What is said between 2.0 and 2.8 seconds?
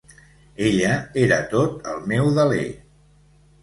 meu deler.